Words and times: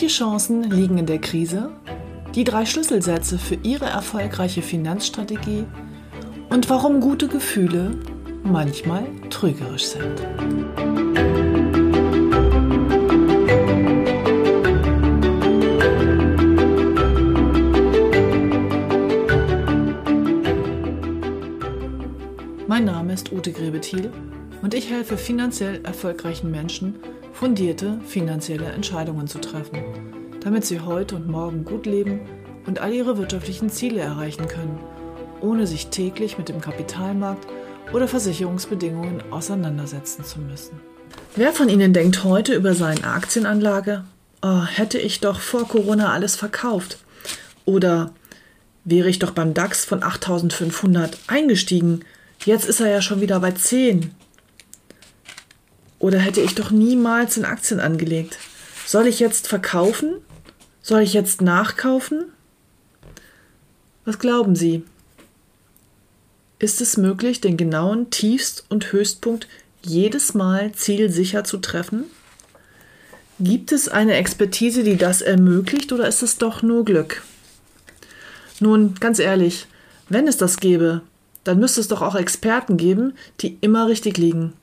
Welche 0.00 0.14
Chancen 0.16 0.62
liegen 0.62 0.96
in 0.96 1.04
der 1.04 1.18
Krise? 1.18 1.72
Die 2.34 2.44
drei 2.44 2.64
Schlüsselsätze 2.64 3.38
für 3.38 3.56
Ihre 3.56 3.84
erfolgreiche 3.84 4.62
Finanzstrategie 4.62 5.66
und 6.48 6.70
warum 6.70 7.02
gute 7.02 7.28
Gefühle 7.28 7.90
manchmal 8.42 9.04
trügerisch 9.28 9.84
sind. 9.84 10.26
Mein 22.66 22.86
Name 22.86 23.12
ist 23.12 23.30
Ute 23.32 23.52
Grebethiel 23.52 24.10
und 24.62 24.72
ich 24.72 24.88
helfe 24.88 25.18
finanziell 25.18 25.84
erfolgreichen 25.84 26.50
Menschen, 26.50 26.94
fundierte 27.40 27.98
finanzielle 28.06 28.66
Entscheidungen 28.66 29.26
zu 29.26 29.40
treffen, 29.40 29.82
damit 30.42 30.66
sie 30.66 30.80
heute 30.80 31.16
und 31.16 31.26
morgen 31.26 31.64
gut 31.64 31.86
leben 31.86 32.20
und 32.66 32.80
all 32.80 32.92
ihre 32.92 33.16
wirtschaftlichen 33.16 33.70
Ziele 33.70 34.02
erreichen 34.02 34.46
können, 34.46 34.78
ohne 35.40 35.66
sich 35.66 35.86
täglich 35.86 36.36
mit 36.36 36.50
dem 36.50 36.60
Kapitalmarkt 36.60 37.46
oder 37.94 38.06
Versicherungsbedingungen 38.08 39.22
auseinandersetzen 39.32 40.22
zu 40.22 40.38
müssen. 40.38 40.78
Wer 41.34 41.54
von 41.54 41.70
Ihnen 41.70 41.94
denkt 41.94 42.24
heute 42.24 42.54
über 42.54 42.74
seine 42.74 43.04
Aktienanlage, 43.04 44.04
oh, 44.42 44.64
hätte 44.66 44.98
ich 44.98 45.20
doch 45.20 45.40
vor 45.40 45.66
Corona 45.66 46.12
alles 46.12 46.36
verkauft? 46.36 46.98
Oder 47.64 48.12
wäre 48.84 49.08
ich 49.08 49.18
doch 49.18 49.30
beim 49.30 49.54
DAX 49.54 49.86
von 49.86 50.02
8500 50.02 51.16
eingestiegen? 51.26 52.04
Jetzt 52.44 52.68
ist 52.68 52.80
er 52.80 52.90
ja 52.90 53.00
schon 53.00 53.22
wieder 53.22 53.40
bei 53.40 53.52
10. 53.52 54.14
Oder 56.00 56.18
hätte 56.18 56.40
ich 56.40 56.56
doch 56.56 56.72
niemals 56.72 57.36
in 57.36 57.44
Aktien 57.44 57.78
angelegt? 57.78 58.38
Soll 58.86 59.06
ich 59.06 59.20
jetzt 59.20 59.46
verkaufen? 59.46 60.14
Soll 60.82 61.02
ich 61.02 61.12
jetzt 61.12 61.42
nachkaufen? 61.42 62.24
Was 64.04 64.18
glauben 64.18 64.56
Sie? 64.56 64.82
Ist 66.58 66.80
es 66.80 66.96
möglich, 66.96 67.40
den 67.40 67.56
genauen 67.56 68.10
Tiefst- 68.10 68.64
und 68.68 68.92
Höchstpunkt 68.92 69.46
jedes 69.82 70.34
Mal 70.34 70.72
zielsicher 70.72 71.44
zu 71.44 71.58
treffen? 71.58 72.04
Gibt 73.38 73.70
es 73.70 73.88
eine 73.88 74.14
Expertise, 74.14 74.82
die 74.82 74.96
das 74.96 75.22
ermöglicht, 75.22 75.92
oder 75.92 76.08
ist 76.08 76.22
es 76.22 76.38
doch 76.38 76.62
nur 76.62 76.84
Glück? 76.84 77.22
Nun, 78.58 78.94
ganz 79.00 79.18
ehrlich, 79.18 79.66
wenn 80.08 80.28
es 80.28 80.36
das 80.38 80.58
gäbe, 80.58 81.02
dann 81.44 81.58
müsste 81.58 81.80
es 81.80 81.88
doch 81.88 82.02
auch 82.02 82.14
Experten 82.14 82.76
geben, 82.76 83.14
die 83.40 83.58
immer 83.60 83.86
richtig 83.86 84.18
liegen. 84.18 84.54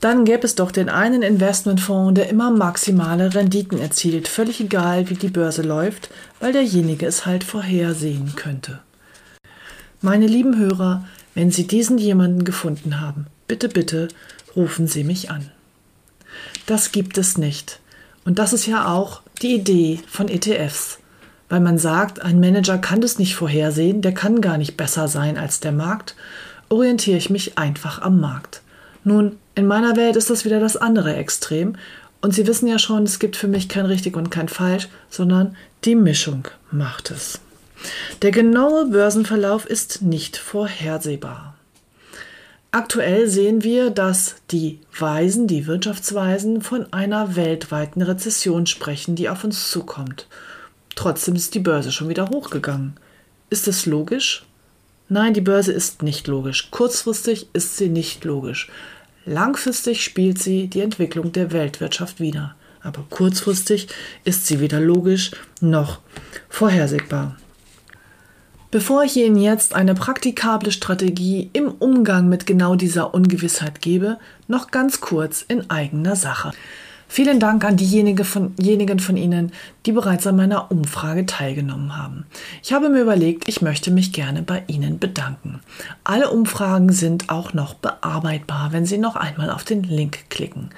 Dann 0.00 0.24
gäbe 0.24 0.44
es 0.44 0.54
doch 0.54 0.70
den 0.70 0.88
einen 0.88 1.22
Investmentfonds, 1.22 2.14
der 2.14 2.28
immer 2.28 2.50
maximale 2.50 3.34
Renditen 3.34 3.78
erzielt, 3.80 4.28
völlig 4.28 4.60
egal, 4.60 5.10
wie 5.10 5.14
die 5.14 5.28
Börse 5.28 5.62
läuft, 5.62 6.10
weil 6.38 6.52
derjenige 6.52 7.06
es 7.06 7.26
halt 7.26 7.42
vorhersehen 7.42 8.34
könnte. 8.36 8.78
Meine 10.00 10.28
lieben 10.28 10.56
Hörer, 10.56 11.04
wenn 11.34 11.50
Sie 11.50 11.66
diesen 11.66 11.98
jemanden 11.98 12.44
gefunden 12.44 13.00
haben, 13.00 13.26
bitte, 13.48 13.68
bitte 13.68 14.08
rufen 14.54 14.86
Sie 14.86 15.02
mich 15.02 15.30
an. 15.30 15.50
Das 16.66 16.92
gibt 16.92 17.18
es 17.18 17.36
nicht. 17.36 17.80
Und 18.24 18.38
das 18.38 18.52
ist 18.52 18.66
ja 18.66 18.92
auch 18.92 19.22
die 19.42 19.54
Idee 19.54 20.00
von 20.06 20.28
ETFs. 20.28 20.98
Weil 21.48 21.60
man 21.60 21.78
sagt, 21.78 22.20
ein 22.22 22.40
Manager 22.40 22.78
kann 22.78 23.00
das 23.00 23.18
nicht 23.18 23.34
vorhersehen, 23.34 24.02
der 24.02 24.12
kann 24.12 24.40
gar 24.40 24.58
nicht 24.58 24.76
besser 24.76 25.08
sein 25.08 25.38
als 25.38 25.60
der 25.60 25.72
Markt, 25.72 26.14
orientiere 26.68 27.16
ich 27.16 27.30
mich 27.30 27.56
einfach 27.56 28.02
am 28.02 28.20
Markt. 28.20 28.60
Nun, 29.02 29.38
in 29.58 29.66
meiner 29.66 29.96
Welt 29.96 30.14
ist 30.14 30.30
das 30.30 30.44
wieder 30.44 30.60
das 30.60 30.76
andere 30.76 31.16
Extrem. 31.16 31.74
Und 32.20 32.32
Sie 32.32 32.46
wissen 32.46 32.68
ja 32.68 32.78
schon, 32.78 33.02
es 33.02 33.18
gibt 33.18 33.34
für 33.34 33.48
mich 33.48 33.68
kein 33.68 33.86
richtig 33.86 34.16
und 34.16 34.30
kein 34.30 34.48
falsch, 34.48 34.88
sondern 35.10 35.56
die 35.84 35.96
Mischung 35.96 36.46
macht 36.70 37.10
es. 37.10 37.40
Der 38.22 38.30
genaue 38.30 38.86
Börsenverlauf 38.86 39.66
ist 39.66 40.00
nicht 40.02 40.36
vorhersehbar. 40.36 41.56
Aktuell 42.70 43.28
sehen 43.28 43.64
wir, 43.64 43.90
dass 43.90 44.36
die 44.52 44.78
Weisen, 44.96 45.48
die 45.48 45.66
Wirtschaftsweisen, 45.66 46.62
von 46.62 46.92
einer 46.92 47.34
weltweiten 47.34 48.02
Rezession 48.02 48.66
sprechen, 48.66 49.16
die 49.16 49.28
auf 49.28 49.42
uns 49.42 49.72
zukommt. 49.72 50.28
Trotzdem 50.94 51.34
ist 51.34 51.54
die 51.56 51.60
Börse 51.60 51.90
schon 51.90 52.08
wieder 52.08 52.28
hochgegangen. 52.28 52.96
Ist 53.50 53.66
es 53.66 53.86
logisch? 53.86 54.44
Nein, 55.08 55.34
die 55.34 55.40
Börse 55.40 55.72
ist 55.72 56.02
nicht 56.02 56.28
logisch. 56.28 56.70
Kurzfristig 56.70 57.48
ist 57.54 57.76
sie 57.76 57.88
nicht 57.88 58.24
logisch. 58.24 58.70
Langfristig 59.28 60.02
spielt 60.02 60.38
sie 60.38 60.68
die 60.68 60.80
Entwicklung 60.80 61.32
der 61.32 61.52
Weltwirtschaft 61.52 62.18
wider. 62.18 62.54
Aber 62.80 63.04
kurzfristig 63.10 63.88
ist 64.24 64.46
sie 64.46 64.58
weder 64.58 64.80
logisch 64.80 65.32
noch 65.60 65.98
vorhersehbar. 66.48 67.36
Bevor 68.70 69.04
ich 69.04 69.16
Ihnen 69.18 69.36
jetzt 69.36 69.74
eine 69.74 69.94
praktikable 69.94 70.72
Strategie 70.72 71.50
im 71.52 71.68
Umgang 71.68 72.30
mit 72.30 72.46
genau 72.46 72.74
dieser 72.74 73.12
Ungewissheit 73.12 73.82
gebe, 73.82 74.18
noch 74.46 74.70
ganz 74.70 75.02
kurz 75.02 75.44
in 75.46 75.68
eigener 75.68 76.16
Sache. 76.16 76.52
Vielen 77.10 77.40
Dank 77.40 77.64
an 77.64 77.78
diejenigen 77.78 78.24
von, 78.24 78.54
diejenigen 78.56 79.00
von 79.00 79.16
Ihnen, 79.16 79.52
die 79.86 79.92
bereits 79.92 80.26
an 80.26 80.36
meiner 80.36 80.70
Umfrage 80.70 81.24
teilgenommen 81.24 81.96
haben. 81.96 82.26
Ich 82.62 82.74
habe 82.74 82.90
mir 82.90 83.00
überlegt, 83.00 83.48
ich 83.48 83.62
möchte 83.62 83.90
mich 83.90 84.12
gerne 84.12 84.42
bei 84.42 84.62
Ihnen 84.66 84.98
bedanken. 84.98 85.60
Alle 86.04 86.30
Umfragen 86.30 86.92
sind 86.92 87.30
auch 87.30 87.54
noch 87.54 87.72
bearbeitbar, 87.74 88.72
wenn 88.72 88.84
Sie 88.84 88.98
noch 88.98 89.16
einmal 89.16 89.50
auf 89.50 89.64
den 89.64 89.82
Link 89.84 90.28
klicken. 90.28 90.70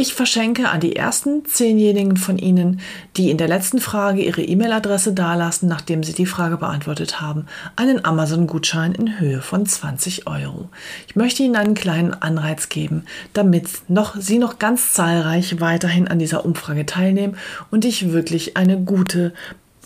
Ich 0.00 0.14
verschenke 0.14 0.68
an 0.68 0.78
die 0.78 0.94
ersten 0.94 1.44
zehnjenigen 1.44 2.16
von 2.16 2.38
Ihnen, 2.38 2.78
die 3.16 3.32
in 3.32 3.36
der 3.36 3.48
letzten 3.48 3.80
Frage 3.80 4.22
ihre 4.22 4.42
E-Mail-Adresse 4.42 5.12
dalassen, 5.12 5.68
nachdem 5.68 6.04
sie 6.04 6.12
die 6.12 6.24
Frage 6.24 6.56
beantwortet 6.56 7.20
haben, 7.20 7.46
einen 7.74 8.04
Amazon-Gutschein 8.04 8.94
in 8.94 9.18
Höhe 9.18 9.42
von 9.42 9.66
20 9.66 10.28
Euro. 10.28 10.68
Ich 11.08 11.16
möchte 11.16 11.42
Ihnen 11.42 11.56
einen 11.56 11.74
kleinen 11.74 12.14
Anreiz 12.14 12.68
geben, 12.68 13.06
damit 13.32 13.68
noch, 13.88 14.14
Sie 14.14 14.38
noch 14.38 14.60
ganz 14.60 14.92
zahlreich 14.92 15.60
weiterhin 15.60 16.06
an 16.06 16.20
dieser 16.20 16.44
Umfrage 16.44 16.86
teilnehmen 16.86 17.36
und 17.72 17.84
ich 17.84 18.12
wirklich 18.12 18.56
eine 18.56 18.78
gute 18.78 19.34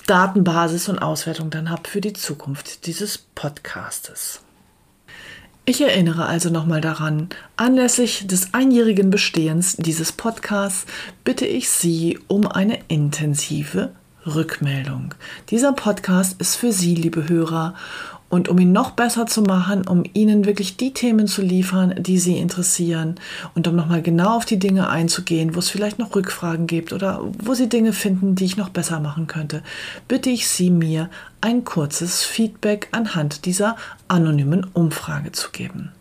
Datenbasis 0.07 0.91
und 0.91 0.99
Auswertung 0.99 1.49
dann 1.49 1.71
habe 1.71 1.89
für 1.89 2.03
die 2.03 2.13
Zukunft 2.13 2.85
dieses 2.85 3.17
Podcastes. 3.17 4.43
Ich 5.65 5.81
erinnere 5.81 6.27
also 6.27 6.51
nochmal 6.51 6.81
daran, 6.81 7.29
anlässlich 7.57 8.27
des 8.27 8.53
einjährigen 8.53 9.11
Bestehens 9.11 9.77
dieses 9.77 10.11
Podcasts 10.11 10.87
bitte 11.23 11.47
ich 11.47 11.69
Sie 11.69 12.19
um 12.27 12.49
eine 12.49 12.81
intensive 12.89 13.93
Rückmeldung. 14.27 15.15
Dieser 15.51 15.73
Podcast 15.73 16.41
ist 16.41 16.57
für 16.57 16.73
Sie, 16.73 16.97
liebe 16.97 17.29
Hörer, 17.29 17.75
Und 18.33 18.49
um 18.49 18.59
ihn 18.59 18.73
noch 18.73 18.93
besser 18.93 19.27
zu 19.27 19.43
machen, 19.43 19.87
um 19.87 20.05
Ihnen 20.15 20.47
wirklich 20.47 20.79
die 20.79 20.95
Themen 20.95 21.27
zu 21.27 21.43
liefern, 21.43 21.97
die 21.99 22.19
Sie 22.19 22.39
interessieren 22.39 23.17
und 23.55 23.69
um 23.69 23.77
nochmal 23.77 24.01
genau 24.01 24.39
auf 24.39 24.47
die 24.47 24.59
Dinge 24.59 24.89
einzugehen, 24.89 25.55
wo 25.55 25.59
es 25.59 25.69
vielleicht 25.69 25.99
noch 25.99 26.15
Rückfragen 26.15 26.67
gibt 26.67 26.95
oder 26.95 27.21
wo 27.45 27.53
Sie 27.53 27.69
Dinge 27.69 27.93
finden, 27.93 28.35
die 28.35 28.47
ich 28.47 28.57
noch 28.57 28.71
besser 28.71 29.01
machen 29.01 29.27
könnte, 29.27 29.63
bitte 30.09 30.31
ich 30.31 30.49
Sie 30.49 30.71
mir 30.71 31.11
ein 31.43 31.67
kurzes 31.67 32.25
Feedback 32.25 32.89
anhand 32.93 33.45
dieser 33.45 33.77
anonymen 34.09 34.65
Umfrage 34.73 35.33
zu 35.33 35.51
geben. 35.51 35.93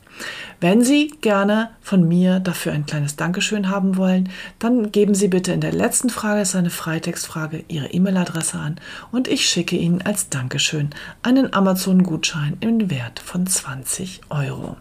Wenn 0.59 0.83
Sie 0.83 1.07
gerne 1.21 1.71
von 1.81 2.07
mir 2.07 2.39
dafür 2.39 2.71
ein 2.73 2.85
kleines 2.85 3.15
Dankeschön 3.15 3.69
haben 3.69 3.97
wollen, 3.97 4.29
dann 4.59 4.91
geben 4.91 5.15
Sie 5.15 5.27
bitte 5.27 5.51
in 5.51 5.61
der 5.61 5.71
letzten 5.71 6.09
Frage, 6.09 6.41
ist 6.41 6.55
eine 6.55 6.69
Freitextfrage, 6.69 7.63
Ihre 7.67 7.87
E-Mail-Adresse 7.87 8.59
an 8.59 8.75
und 9.11 9.27
ich 9.27 9.49
schicke 9.49 9.75
Ihnen 9.75 10.01
als 10.03 10.29
Dankeschön 10.29 10.91
einen 11.23 11.53
Amazon-Gutschein 11.53 12.57
im 12.59 12.89
Wert 12.91 13.19
von 13.19 13.47
20 13.47 14.21
Euro. 14.29 14.77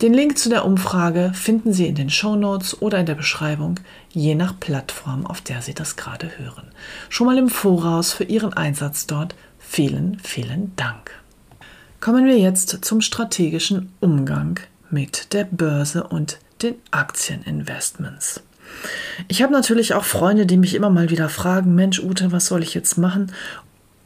Den 0.00 0.12
Link 0.12 0.38
zu 0.38 0.48
der 0.48 0.64
Umfrage 0.64 1.32
finden 1.34 1.72
Sie 1.72 1.86
in 1.86 1.94
den 1.94 2.10
Show 2.10 2.34
Notes 2.34 2.82
oder 2.82 2.98
in 2.98 3.06
der 3.06 3.14
Beschreibung, 3.14 3.78
je 4.10 4.34
nach 4.34 4.58
Plattform, 4.58 5.26
auf 5.26 5.40
der 5.40 5.62
Sie 5.62 5.74
das 5.74 5.96
gerade 5.96 6.30
hören. 6.38 6.72
Schon 7.08 7.26
mal 7.26 7.38
im 7.38 7.48
Voraus 7.48 8.12
für 8.12 8.24
Ihren 8.24 8.52
Einsatz 8.52 9.06
dort 9.06 9.34
vielen, 9.58 10.18
vielen 10.18 10.74
Dank. 10.74 11.12
Kommen 12.00 12.26
wir 12.26 12.36
jetzt 12.36 12.84
zum 12.84 13.00
strategischen 13.00 13.92
Umgang 14.00 14.58
mit 14.92 15.32
der 15.32 15.44
Börse 15.44 16.04
und 16.04 16.38
den 16.62 16.76
Aktieninvestments. 16.90 18.42
Ich 19.28 19.42
habe 19.42 19.52
natürlich 19.52 19.94
auch 19.94 20.04
Freunde, 20.04 20.46
die 20.46 20.56
mich 20.56 20.74
immer 20.74 20.90
mal 20.90 21.10
wieder 21.10 21.28
fragen, 21.28 21.74
Mensch 21.74 22.00
Ute, 22.00 22.32
was 22.32 22.46
soll 22.46 22.62
ich 22.62 22.74
jetzt 22.74 22.96
machen? 22.96 23.32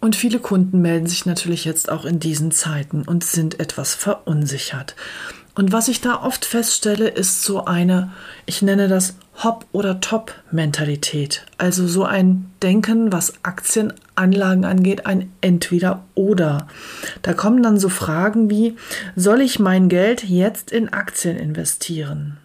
Und 0.00 0.16
viele 0.16 0.38
Kunden 0.38 0.80
melden 0.80 1.06
sich 1.06 1.26
natürlich 1.26 1.64
jetzt 1.64 1.90
auch 1.90 2.04
in 2.04 2.20
diesen 2.20 2.50
Zeiten 2.50 3.02
und 3.02 3.24
sind 3.24 3.60
etwas 3.60 3.94
verunsichert. 3.94 4.94
Und 5.54 5.72
was 5.72 5.88
ich 5.88 6.00
da 6.02 6.22
oft 6.22 6.44
feststelle, 6.44 7.08
ist 7.08 7.42
so 7.42 7.64
eine, 7.64 8.12
ich 8.44 8.60
nenne 8.60 8.88
das 8.88 9.16
Hop- 9.42 9.66
oder 9.72 10.00
Top-Mentalität. 10.00 11.44
Also 11.58 11.86
so 11.86 12.04
ein 12.04 12.50
Denken, 12.62 13.12
was 13.12 13.34
Aktienanlagen 13.44 14.64
angeht, 14.64 15.06
ein 15.06 15.30
Entweder-Oder. 15.40 16.66
Da 17.22 17.32
kommen 17.34 17.62
dann 17.62 17.78
so 17.78 17.88
Fragen 17.88 18.48
wie, 18.48 18.76
soll 19.14 19.40
ich 19.40 19.58
mein 19.58 19.88
Geld 19.88 20.24
jetzt 20.24 20.72
in 20.72 20.92
Aktien 20.92 21.36
investieren? 21.36 22.38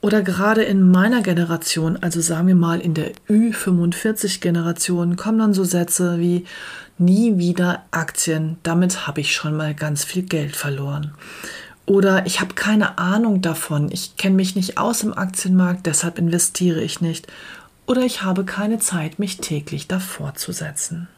Oder 0.00 0.22
gerade 0.22 0.62
in 0.62 0.90
meiner 0.90 1.22
Generation, 1.22 1.96
also 2.02 2.20
sagen 2.20 2.48
wir 2.48 2.54
mal 2.54 2.78
in 2.78 2.92
der 2.92 3.12
Ü45-Generation, 3.30 5.16
kommen 5.16 5.38
dann 5.38 5.54
so 5.54 5.64
Sätze 5.64 6.18
wie, 6.18 6.44
nie 6.98 7.38
wieder 7.38 7.84
Aktien, 7.90 8.58
damit 8.62 9.06
habe 9.06 9.20
ich 9.20 9.34
schon 9.34 9.56
mal 9.56 9.74
ganz 9.74 10.04
viel 10.04 10.22
Geld 10.22 10.56
verloren. 10.56 11.12
Oder 11.86 12.26
ich 12.26 12.40
habe 12.40 12.54
keine 12.54 12.98
Ahnung 12.98 13.42
davon, 13.42 13.90
ich 13.92 14.16
kenne 14.16 14.36
mich 14.36 14.56
nicht 14.56 14.78
aus 14.78 15.02
im 15.02 15.16
Aktienmarkt, 15.16 15.86
deshalb 15.86 16.18
investiere 16.18 16.82
ich 16.82 17.00
nicht. 17.00 17.26
Oder 17.86 18.02
ich 18.02 18.22
habe 18.22 18.44
keine 18.44 18.78
Zeit, 18.78 19.18
mich 19.18 19.38
täglich 19.38 19.86
davor 19.86 20.34
zu 20.34 20.52
setzen. 20.52 21.08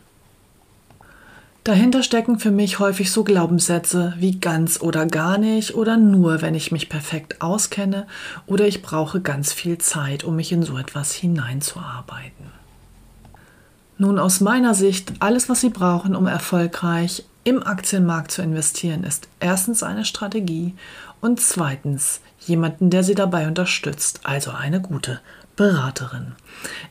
Dahinter 1.63 2.05
stecken 2.05 2.39
für 2.39 2.53
mich 2.53 2.79
häufig 2.79 3.11
so 3.11 3.25
Glaubenssätze 3.25 4.15
wie 4.19 4.39
ganz 4.39 4.81
oder 4.81 5.05
gar 5.05 5.37
nicht 5.37 5.75
oder 5.75 5.97
nur, 5.97 6.41
wenn 6.41 6.55
ich 6.55 6.71
mich 6.71 6.89
perfekt 6.89 7.43
auskenne 7.43 8.07
oder 8.47 8.69
ich 8.69 8.83
brauche 8.83 9.21
ganz 9.21 9.53
viel 9.53 9.79
Zeit, 9.79 10.23
um 10.23 10.37
mich 10.37 10.53
in 10.53 10.63
so 10.63 10.79
etwas 10.79 11.13
hineinzuarbeiten. 11.13 12.53
Nun 13.99 14.21
aus 14.21 14.41
meiner 14.41 14.75
Sicht, 14.75 15.15
alles, 15.19 15.49
was 15.49 15.61
Sie 15.61 15.71
brauchen, 15.71 16.15
um 16.15 16.29
erfolgreich 16.29 17.25
im 17.47 17.63
Aktienmarkt 17.63 18.33
zu 18.33 18.43
investieren, 18.43 19.05
ist 19.05 19.29
erstens 19.39 19.85
eine 19.85 20.05
Strategie 20.05 20.75
und 21.21 21.41
zweitens 21.41 22.21
jemanden, 22.41 22.91
der 22.91 23.05
Sie 23.05 23.15
dabei 23.15 23.47
unterstützt, 23.47 24.19
also 24.25 24.51
eine 24.51 24.81
gute 24.81 25.21
Beraterin. 25.55 26.33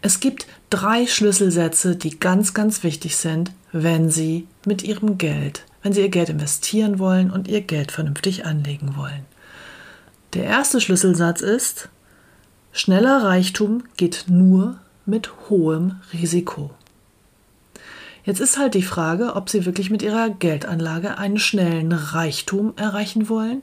Es 0.02 0.22
gibt 0.22 0.48
drei 0.70 1.08
Schlüsselsätze, 1.08 1.98
die 1.98 2.20
ganz, 2.20 2.54
ganz 2.54 2.84
wichtig 2.84 3.18
sind, 3.18 3.52
wenn 3.74 4.10
Sie 4.10 4.48
mit 4.66 4.82
Ihrem 4.82 5.18
Geld, 5.18 5.66
wenn 5.84 5.92
Sie 5.92 6.00
Ihr 6.00 6.10
Geld 6.10 6.30
investieren 6.30 7.00
wollen 7.00 7.32
und 7.32 7.50
Ihr 7.50 7.62
Geld 7.62 7.92
vernünftig 7.92 8.46
anlegen 8.46 8.96
wollen. 8.96 9.26
Der 10.36 10.46
erste 10.46 10.80
Schlüsselsatz 10.80 11.42
ist, 11.42 11.90
schneller 12.72 13.26
Reichtum 13.26 13.84
geht 13.98 14.26
nur 14.30 14.78
mit 15.06 15.32
hohem 15.50 16.00
Risiko. 16.14 16.72
Jetzt 18.26 18.40
ist 18.40 18.58
halt 18.58 18.74
die 18.74 18.82
Frage, 18.82 19.36
ob 19.36 19.50
Sie 19.50 19.68
wirklich 19.68 19.92
mit 19.92 20.02
Ihrer 20.02 20.32
Geldanlage 20.32 21.20
einen 21.20 21.38
schnellen 21.38 21.92
Reichtum 21.92 22.74
erreichen 22.76 23.30
wollen 23.30 23.62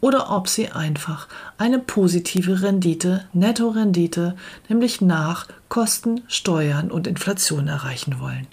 oder 0.00 0.30
ob 0.34 0.48
Sie 0.48 0.70
einfach 0.70 1.28
eine 1.58 1.78
positive 1.78 2.62
Rendite, 2.62 3.26
Netto-Rendite, 3.34 4.34
nämlich 4.70 5.02
nach 5.02 5.46
Kosten, 5.68 6.22
Steuern 6.26 6.90
und 6.90 7.06
Inflation 7.06 7.68
erreichen 7.68 8.18
wollen. 8.18 8.46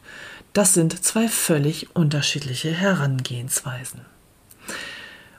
Das 0.52 0.74
sind 0.74 1.04
zwei 1.06 1.30
völlig 1.30 1.96
unterschiedliche 1.96 2.72
Herangehensweisen. 2.72 4.02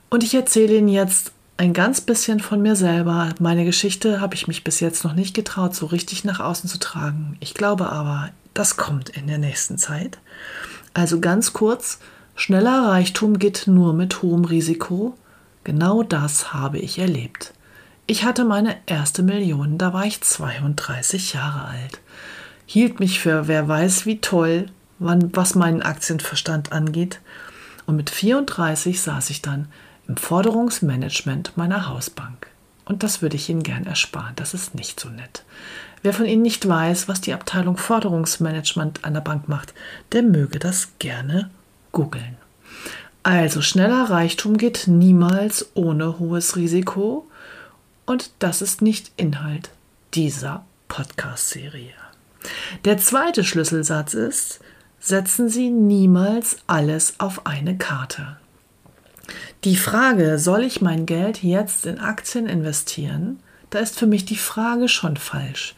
Und 0.09 0.23
ich 0.23 0.33
erzähle 0.33 0.77
Ihnen 0.77 0.89
jetzt 0.89 1.31
ein 1.57 1.73
ganz 1.73 2.01
bisschen 2.01 2.39
von 2.39 2.61
mir 2.61 2.75
selber. 2.75 3.33
Meine 3.39 3.65
Geschichte 3.65 4.21
habe 4.21 4.35
ich 4.35 4.47
mich 4.47 4.63
bis 4.63 4.79
jetzt 4.79 5.03
noch 5.03 5.13
nicht 5.13 5.35
getraut, 5.35 5.75
so 5.75 5.87
richtig 5.87 6.23
nach 6.23 6.39
außen 6.39 6.69
zu 6.69 6.79
tragen. 6.79 7.35
Ich 7.39 7.53
glaube 7.55 7.89
aber, 7.89 8.29
das 8.57 8.77
kommt 8.77 9.09
in 9.09 9.27
der 9.27 9.37
nächsten 9.37 9.77
Zeit. 9.77 10.17
Also 10.93 11.19
ganz 11.19 11.53
kurz, 11.53 11.99
schneller 12.35 12.87
Reichtum 12.89 13.37
geht 13.37 13.67
nur 13.67 13.93
mit 13.93 14.21
hohem 14.21 14.45
Risiko. 14.45 15.15
Genau 15.63 16.01
das 16.01 16.53
habe 16.53 16.79
ich 16.79 16.97
erlebt. 16.97 17.53
Ich 18.07 18.23
hatte 18.23 18.45
meine 18.45 18.77
erste 18.85 19.21
Million, 19.21 19.77
da 19.77 19.93
war 19.93 20.05
ich 20.05 20.21
32 20.21 21.33
Jahre 21.33 21.65
alt. 21.65 21.99
Hielt 22.65 22.99
mich 22.99 23.19
für 23.19 23.47
wer 23.47 23.67
weiß 23.67 24.05
wie 24.05 24.21
toll, 24.21 24.67
was 24.99 25.55
meinen 25.55 25.81
Aktienverstand 25.81 26.71
angeht. 26.71 27.19
Und 27.85 27.95
mit 27.95 28.09
34 28.09 29.01
saß 29.01 29.29
ich 29.29 29.41
dann 29.41 29.67
im 30.07 30.17
Forderungsmanagement 30.17 31.57
meiner 31.57 31.89
Hausbank. 31.89 32.47
Und 32.85 33.03
das 33.03 33.21
würde 33.21 33.35
ich 33.35 33.49
Ihnen 33.49 33.63
gern 33.63 33.85
ersparen. 33.85 34.33
Das 34.35 34.53
ist 34.53 34.73
nicht 34.73 34.99
so 34.99 35.09
nett. 35.09 35.43
Wer 36.03 36.13
von 36.13 36.25
Ihnen 36.25 36.41
nicht 36.41 36.67
weiß, 36.67 37.07
was 37.07 37.21
die 37.21 37.33
Abteilung 37.33 37.77
Forderungsmanagement 37.77 39.03
an 39.03 39.13
der 39.13 39.21
Bank 39.21 39.49
macht, 39.49 39.73
der 40.11 40.23
möge 40.23 40.59
das 40.59 40.89
gerne 40.99 41.49
googeln. 41.91 42.37
Also 43.23 43.61
schneller 43.61 44.09
Reichtum 44.09 44.57
geht 44.57 44.87
niemals 44.87 45.71
ohne 45.73 46.19
hohes 46.19 46.55
Risiko 46.55 47.27
und 48.05 48.31
das 48.39 48.61
ist 48.61 48.81
nicht 48.81 49.11
Inhalt 49.17 49.69
dieser 50.13 50.65
Podcast-Serie. 50.87 51.93
Der 52.85 52.97
zweite 52.97 53.43
Schlüsselsatz 53.43 54.13
ist, 54.13 54.59
setzen 54.99 55.49
Sie 55.49 55.69
niemals 55.69 56.57
alles 56.67 57.19
auf 57.19 57.45
eine 57.45 57.77
Karte. 57.77 58.37
Die 59.63 59.75
Frage, 59.75 60.39
soll 60.39 60.63
ich 60.63 60.81
mein 60.81 61.05
Geld 61.05 61.43
jetzt 61.43 61.85
in 61.85 61.99
Aktien 61.99 62.47
investieren, 62.47 63.39
da 63.69 63.79
ist 63.79 63.97
für 63.97 64.07
mich 64.07 64.25
die 64.25 64.37
Frage 64.37 64.87
schon 64.87 65.17
falsch. 65.17 65.75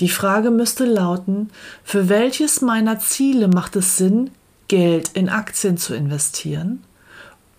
Die 0.00 0.08
Frage 0.08 0.50
müsste 0.50 0.84
lauten, 0.84 1.50
für 1.84 2.08
welches 2.08 2.60
meiner 2.60 3.00
Ziele 3.00 3.48
macht 3.48 3.76
es 3.76 3.96
Sinn, 3.96 4.30
Geld 4.68 5.10
in 5.14 5.28
Aktien 5.28 5.76
zu 5.76 5.94
investieren? 5.94 6.84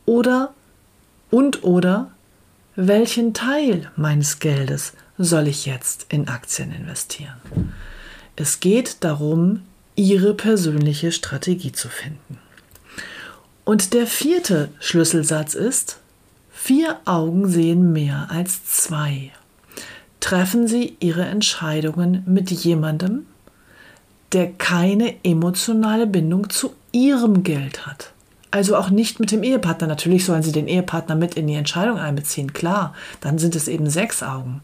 Oder 0.05 0.53
und 1.31 1.63
oder 1.63 2.11
welchen 2.75 3.33
Teil 3.33 3.91
meines 3.95 4.39
Geldes 4.39 4.93
soll 5.17 5.47
ich 5.47 5.65
jetzt 5.65 6.05
in 6.09 6.27
Aktien 6.29 6.71
investieren? 6.71 7.73
Es 8.35 8.59
geht 8.61 9.03
darum, 9.03 9.63
Ihre 9.95 10.33
persönliche 10.33 11.11
Strategie 11.11 11.73
zu 11.73 11.89
finden. 11.89 12.39
Und 13.65 13.93
der 13.93 14.07
vierte 14.07 14.69
Schlüsselsatz 14.79 15.55
ist, 15.55 15.99
vier 16.51 17.01
Augen 17.03 17.49
sehen 17.49 17.91
mehr 17.91 18.27
als 18.29 18.63
zwei 18.63 19.33
treffen 20.29 20.67
Sie 20.67 20.95
Ihre 20.99 21.25
Entscheidungen 21.25 22.21
mit 22.27 22.51
jemandem, 22.51 23.25
der 24.31 24.51
keine 24.51 25.15
emotionale 25.23 26.05
Bindung 26.05 26.51
zu 26.51 26.75
Ihrem 26.91 27.41
Geld 27.41 27.87
hat. 27.87 28.11
Also 28.51 28.77
auch 28.77 28.91
nicht 28.91 29.19
mit 29.19 29.31
dem 29.31 29.41
Ehepartner. 29.41 29.87
Natürlich 29.87 30.25
sollen 30.25 30.43
Sie 30.43 30.51
den 30.51 30.67
Ehepartner 30.67 31.15
mit 31.15 31.33
in 31.33 31.47
die 31.47 31.55
Entscheidung 31.55 31.97
einbeziehen, 31.97 32.53
klar, 32.53 32.93
dann 33.21 33.39
sind 33.39 33.55
es 33.55 33.67
eben 33.67 33.89
sechs 33.89 34.21
Augen. 34.21 34.61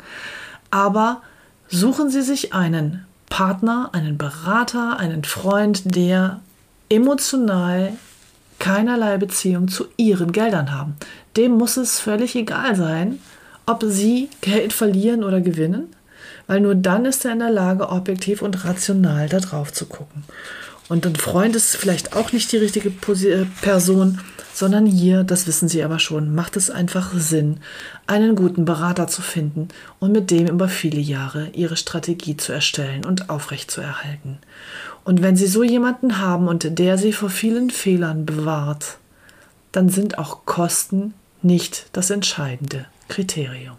Aber 0.69 1.23
suchen 1.67 2.11
Sie 2.11 2.21
sich 2.21 2.53
einen 2.53 3.03
Partner, 3.31 3.89
einen 3.91 4.19
Berater, 4.19 4.99
einen 4.99 5.23
Freund, 5.23 5.95
der 5.95 6.41
emotional 6.89 7.93
keinerlei 8.59 9.17
Beziehung 9.17 9.67
zu 9.67 9.85
Ihren 9.97 10.31
Geldern 10.31 10.71
haben. 10.71 10.95
Dem 11.37 11.53
muss 11.53 11.75
es 11.75 11.99
völlig 11.99 12.35
egal 12.35 12.75
sein, 12.75 13.17
ob 13.65 13.83
sie 13.85 14.29
Geld 14.41 14.73
verlieren 14.73 15.23
oder 15.23 15.41
gewinnen, 15.41 15.87
weil 16.47 16.61
nur 16.61 16.75
dann 16.75 17.05
ist 17.05 17.25
er 17.25 17.33
in 17.33 17.39
der 17.39 17.51
Lage, 17.51 17.89
objektiv 17.89 18.41
und 18.41 18.65
rational 18.65 19.29
da 19.29 19.39
drauf 19.39 19.73
zu 19.73 19.85
gucken. 19.85 20.23
Und 20.87 21.05
ein 21.05 21.15
Freund 21.15 21.55
ist 21.55 21.75
vielleicht 21.75 22.15
auch 22.15 22.31
nicht 22.31 22.51
die 22.51 22.57
richtige 22.57 22.89
äh, 22.89 23.45
Person, 23.61 24.19
sondern 24.53 24.85
hier, 24.85 25.23
das 25.23 25.47
wissen 25.47 25.67
Sie 25.67 25.83
aber 25.83 25.97
schon, 25.97 26.33
macht 26.35 26.55
es 26.57 26.69
einfach 26.69 27.11
Sinn, 27.15 27.57
einen 28.05 28.35
guten 28.35 28.65
Berater 28.65 29.07
zu 29.07 29.21
finden 29.21 29.69
und 29.99 30.11
mit 30.11 30.29
dem 30.29 30.47
über 30.47 30.67
viele 30.67 30.99
Jahre 30.99 31.49
Ihre 31.53 31.75
Strategie 31.75 32.37
zu 32.37 32.53
erstellen 32.53 33.03
und 33.03 33.29
aufrechtzuerhalten. 33.29 34.37
Und 35.03 35.23
wenn 35.23 35.35
Sie 35.35 35.47
so 35.47 35.63
jemanden 35.63 36.19
haben 36.19 36.47
und 36.47 36.79
der 36.79 36.97
Sie 36.97 37.13
vor 37.13 37.29
vielen 37.29 37.71
Fehlern 37.71 38.25
bewahrt, 38.25 38.97
dann 39.71 39.89
sind 39.89 40.19
auch 40.19 40.45
Kosten 40.45 41.15
nicht 41.41 41.87
das 41.91 42.11
entscheidende 42.11 42.85
Kriterium. 43.07 43.77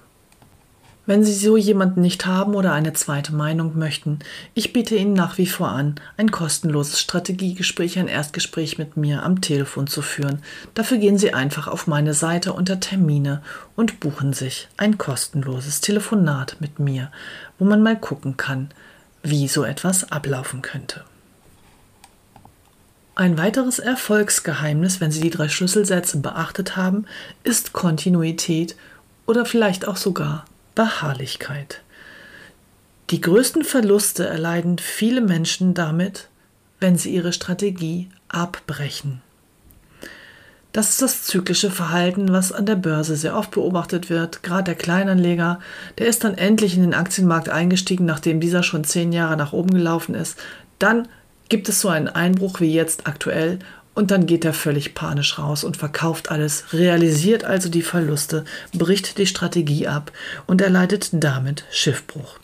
Wenn 1.09 1.23
Sie 1.23 1.35
so 1.35 1.56
jemanden 1.56 2.00
nicht 2.00 2.26
haben 2.26 2.56
oder 2.56 2.73
eine 2.73 2.92
zweite 2.92 3.33
Meinung 3.33 3.78
möchten, 3.78 4.18
ich 4.54 4.73
biete 4.73 4.97
Ihnen 4.97 5.12
nach 5.12 5.38
wie 5.38 5.47
vor 5.47 5.68
an, 5.68 5.95
ein 6.16 6.33
kostenloses 6.33 7.00
Strategiegespräch, 7.00 7.97
ein 8.00 8.09
Erstgespräch 8.09 8.76
mit 8.76 8.97
mir 8.97 9.23
am 9.23 9.40
Telefon 9.40 9.87
zu 9.87 10.02
führen. 10.02 10.42
Dafür 10.75 10.99
gehen 10.99 11.16
Sie 11.16 11.33
einfach 11.33 11.68
auf 11.68 11.87
meine 11.87 12.12
Seite 12.12 12.52
unter 12.52 12.80
Termine 12.80 13.40
und 13.76 14.00
buchen 14.00 14.33
sich 14.33 14.66
ein 14.78 14.99
kostenloses 14.99 15.80
Telefonat 15.80 16.56
mit 16.59 16.80
mir, 16.80 17.12
wo 17.61 17.64
man 17.64 17.85
mal 17.85 17.97
gucken 17.97 18.37
kann, 18.37 18.71
wie 19.23 19.47
so 19.47 19.62
etwas 19.62 20.11
ablaufen 20.11 20.61
könnte. 20.61 21.04
Ein 23.14 23.38
weiteres 23.38 23.78
Erfolgsgeheimnis, 23.78 25.00
wenn 25.00 25.12
Sie 25.12 25.21
die 25.21 25.30
drei 25.30 25.49
Schlüsselsätze 25.49 26.18
beachtet 26.18 26.76
haben, 26.76 27.06
ist 27.45 27.73
Kontinuität 27.73 28.76
oder 29.26 29.45
vielleicht 29.45 29.87
auch 29.87 29.97
sogar 29.97 30.45
Beharrlichkeit. 30.75 31.83
Die 33.11 33.21
größten 33.21 33.64
Verluste 33.64 34.26
erleiden 34.26 34.78
viele 34.78 35.21
Menschen 35.21 35.75
damit, 35.75 36.28
wenn 36.80 36.99
sie 36.99 37.14
ihre 37.14 37.33
Strategie 37.33 38.09
abbrechen. 38.28 39.23
Das 40.73 40.90
ist 40.90 41.00
das 41.00 41.25
zyklische 41.25 41.71
Verhalten, 41.71 42.33
was 42.33 42.52
an 42.52 42.66
der 42.66 42.75
Börse 42.75 43.16
sehr 43.16 43.35
oft 43.35 43.52
beobachtet 43.52 44.11
wird. 44.11 44.42
Gerade 44.42 44.64
der 44.64 44.75
Kleinanleger, 44.75 45.59
der 45.97 46.06
ist 46.06 46.23
dann 46.23 46.37
endlich 46.37 46.76
in 46.76 46.83
den 46.83 46.92
Aktienmarkt 46.92 47.49
eingestiegen, 47.49 48.04
nachdem 48.04 48.40
dieser 48.40 48.62
schon 48.62 48.85
zehn 48.85 49.12
Jahre 49.12 49.38
nach 49.38 49.54
oben 49.54 49.71
gelaufen 49.71 50.14
ist. 50.14 50.38
Dann 50.78 51.09
gibt 51.49 51.71
es 51.71 51.80
so 51.80 51.88
einen 51.88 52.09
Einbruch 52.09 52.61
wie 52.61 52.75
jetzt 52.75 53.06
aktuell 53.06 53.61
und 53.97 54.11
dann 54.11 54.26
geht 54.26 54.45
er 54.45 54.53
völlig 54.53 54.95
panisch 54.95 55.38
raus 55.38 55.65
und 55.65 55.76
verkauft 55.76 56.31
alles, 56.31 56.73
realisiert 56.73 57.45
also 57.45 57.69
die 57.69 57.83
Verluste, 57.83 58.45
bricht 58.73 59.19
die 59.19 59.26
Strategie 59.26 59.88
ab 59.88 60.12
und 60.47 60.61
erleidet 60.61 61.09
damit 61.12 61.65
Schiffbruch. 61.73 62.38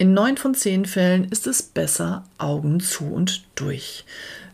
In 0.00 0.14
neun 0.14 0.36
von 0.36 0.54
zehn 0.54 0.86
Fällen 0.86 1.24
ist 1.24 1.48
es 1.48 1.60
besser 1.60 2.22
Augen 2.38 2.78
zu 2.78 3.12
und 3.12 3.42
durch. 3.56 4.04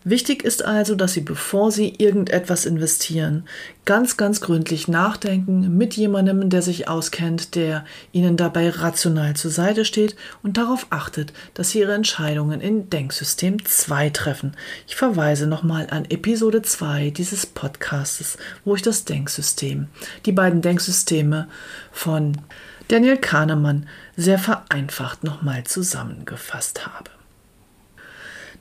Wichtig 0.02 0.42
ist 0.42 0.64
also, 0.64 0.94
dass 0.94 1.12
Sie, 1.12 1.20
bevor 1.20 1.70
Sie 1.70 1.96
irgendetwas 1.98 2.64
investieren, 2.64 3.46
ganz, 3.84 4.16
ganz 4.16 4.40
gründlich 4.40 4.88
nachdenken 4.88 5.76
mit 5.76 5.96
jemandem, 5.96 6.48
der 6.48 6.62
sich 6.62 6.88
auskennt, 6.88 7.56
der 7.56 7.84
Ihnen 8.12 8.38
dabei 8.38 8.70
rational 8.70 9.36
zur 9.36 9.50
Seite 9.50 9.84
steht 9.84 10.16
und 10.42 10.56
darauf 10.56 10.86
achtet, 10.88 11.34
dass 11.52 11.70
Sie 11.70 11.80
Ihre 11.80 11.92
Entscheidungen 11.92 12.62
in 12.62 12.88
Denksystem 12.88 13.62
2 13.62 14.10
treffen. 14.10 14.56
Ich 14.86 14.96
verweise 14.96 15.46
nochmal 15.46 15.88
an 15.90 16.06
Episode 16.06 16.62
2 16.62 17.10
dieses 17.10 17.44
Podcastes, 17.44 18.38
wo 18.64 18.74
ich 18.74 18.82
das 18.82 19.04
Denksystem, 19.04 19.88
die 20.24 20.32
beiden 20.32 20.62
Denksysteme 20.62 21.48
von 21.92 22.38
Daniel 22.88 23.16
Kahnemann 23.16 23.88
sehr 24.16 24.38
vereinfacht 24.38 25.24
nochmal 25.24 25.64
zusammengefasst 25.64 26.86
habe. 26.86 27.10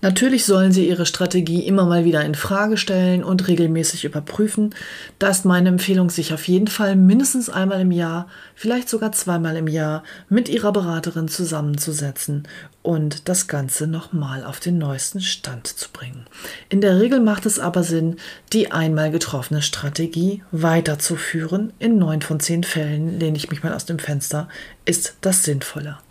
Natürlich 0.03 0.43
sollen 0.43 0.73
Sie 0.73 0.89
Ihre 0.89 1.05
Strategie 1.05 1.65
immer 1.65 1.85
mal 1.85 2.03
wieder 2.03 2.25
in 2.25 2.35
Frage 2.35 2.75
stellen 2.75 3.23
und 3.23 3.47
regelmäßig 3.47 4.03
überprüfen. 4.03 4.75
Da 5.17 5.29
ist 5.29 5.45
meine 5.45 5.69
Empfehlung, 5.69 6.09
sich 6.09 6.33
auf 6.33 6.45
jeden 6.45 6.67
Fall 6.67 6.97
mindestens 6.97 7.49
einmal 7.49 7.79
im 7.79 7.91
Jahr, 7.91 8.27
vielleicht 8.53 8.89
sogar 8.89 9.13
zweimal 9.13 9.55
im 9.55 9.69
Jahr 9.69 10.03
mit 10.27 10.49
Ihrer 10.49 10.73
Beraterin 10.73 11.29
zusammenzusetzen 11.29 12.45
und 12.81 13.29
das 13.29 13.47
Ganze 13.47 13.87
nochmal 13.87 14.43
auf 14.43 14.59
den 14.59 14.77
neuesten 14.77 15.21
Stand 15.21 15.67
zu 15.67 15.87
bringen. 15.93 16.25
In 16.67 16.81
der 16.81 16.99
Regel 16.99 17.21
macht 17.21 17.45
es 17.45 17.57
aber 17.57 17.83
Sinn, 17.83 18.17
die 18.51 18.73
einmal 18.73 19.09
getroffene 19.09 19.61
Strategie 19.61 20.43
weiterzuführen. 20.51 21.71
In 21.79 21.97
neun 21.97 22.21
von 22.21 22.41
zehn 22.41 22.65
Fällen 22.65 23.21
lehne 23.21 23.37
ich 23.37 23.49
mich 23.49 23.63
mal 23.63 23.73
aus 23.73 23.85
dem 23.85 23.99
Fenster, 23.99 24.49
ist 24.83 25.15
das 25.21 25.45
sinnvoller. 25.45 26.01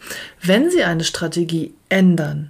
Wenn 0.41 0.71
Sie 0.71 0.83
eine 0.83 1.05
Strategie 1.05 1.75
ändern, 1.91 2.49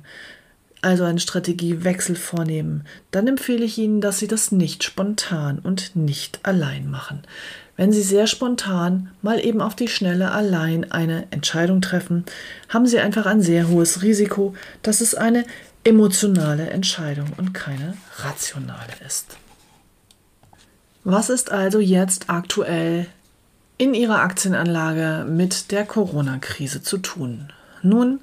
also 0.83 1.05
einen 1.05 1.19
Strategiewechsel 1.19 2.17
vornehmen, 2.17 2.85
dann 3.11 3.29
empfehle 3.29 3.65
ich 3.65 3.79
Ihnen, 3.79 4.01
dass 4.01 4.19
Sie 4.19 4.29
das 4.29 4.53
nicht 4.53 4.85
spontan 4.85 5.59
und 5.59 5.97
nicht 5.97 6.41
allein 6.43 6.91
machen. 6.91 7.23
Wenn 7.77 7.93
Sie 7.93 8.03
sehr 8.03 8.27
spontan 8.27 9.11
mal 9.23 9.45
eben 9.45 9.63
auf 9.63 9.75
die 9.75 9.89
Schnelle 9.89 10.33
allein 10.33 10.93
eine 10.93 11.27
Entscheidung 11.31 11.81
treffen, 11.81 12.25
haben 12.69 12.87
Sie 12.87 12.99
einfach 12.99 13.27
ein 13.27 13.41
sehr 13.41 13.69
hohes 13.69 14.03
Risiko, 14.03 14.55
dass 14.83 15.01
es 15.01 15.15
eine 15.15 15.45
emotionale 15.85 16.69
Entscheidung 16.71 17.33
und 17.37 17.55
keine 17.55 17.95
rationale 18.19 18.93
ist. 19.07 19.37
Was 21.05 21.31
ist 21.31 21.51
also 21.51 21.81
jetzt 21.81 22.29
aktuell 22.29 23.07
in 23.79 23.95
Ihrer 23.95 24.21
Aktienanlage 24.21 25.27
mit 25.29 25.73
der 25.73 25.85
Corona-Krise 25.85 26.83
zu 26.83 26.99
tun? 26.99 27.53
Nun, 27.83 28.21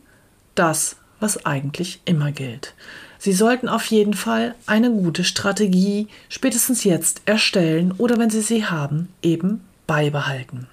das, 0.55 0.95
was 1.19 1.45
eigentlich 1.45 2.01
immer 2.05 2.31
gilt. 2.31 2.73
Sie 3.17 3.33
sollten 3.33 3.67
auf 3.67 3.85
jeden 3.87 4.13
Fall 4.13 4.55
eine 4.65 4.89
gute 4.91 5.23
Strategie 5.23 6.07
spätestens 6.29 6.85
jetzt 6.85 7.21
erstellen 7.25 7.93
oder 7.97 8.17
wenn 8.17 8.29
Sie 8.29 8.41
sie 8.41 8.65
haben, 8.65 9.09
eben 9.21 9.61
beibehalten. 9.87 10.67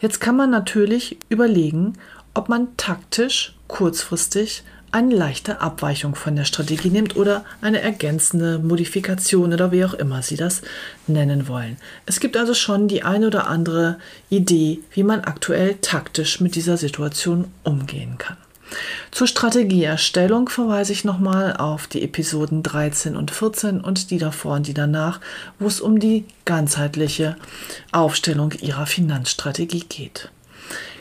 Jetzt 0.00 0.20
kann 0.20 0.36
man 0.36 0.50
natürlich 0.50 1.16
überlegen, 1.30 1.94
ob 2.34 2.48
man 2.48 2.76
taktisch 2.76 3.54
kurzfristig 3.66 4.62
eine 4.90 5.14
leichte 5.14 5.60
Abweichung 5.60 6.14
von 6.14 6.36
der 6.36 6.44
Strategie 6.44 6.88
nimmt 6.90 7.16
oder 7.16 7.44
eine 7.60 7.80
ergänzende 7.80 8.58
Modifikation 8.58 9.52
oder 9.52 9.70
wie 9.70 9.84
auch 9.84 9.94
immer 9.94 10.22
Sie 10.22 10.36
das 10.36 10.62
nennen 11.06 11.46
wollen. 11.46 11.76
Es 12.06 12.20
gibt 12.20 12.36
also 12.36 12.54
schon 12.54 12.88
die 12.88 13.02
eine 13.02 13.26
oder 13.26 13.48
andere 13.48 13.98
Idee, 14.30 14.80
wie 14.92 15.02
man 15.02 15.20
aktuell 15.20 15.76
taktisch 15.80 16.40
mit 16.40 16.54
dieser 16.54 16.76
Situation 16.76 17.48
umgehen 17.64 18.16
kann. 18.18 18.36
Zur 19.10 19.26
Strategieerstellung 19.26 20.48
verweise 20.48 20.92
ich 20.92 21.04
nochmal 21.04 21.56
auf 21.56 21.86
die 21.86 22.02
Episoden 22.02 22.62
13 22.62 23.16
und 23.16 23.30
14 23.30 23.80
und 23.80 24.10
die 24.10 24.18
davor 24.18 24.56
und 24.56 24.66
die 24.66 24.74
danach, 24.74 25.20
wo 25.58 25.66
es 25.66 25.80
um 25.80 25.98
die 25.98 26.24
ganzheitliche 26.44 27.36
Aufstellung 27.92 28.52
Ihrer 28.60 28.86
Finanzstrategie 28.86 29.84
geht. 29.88 30.30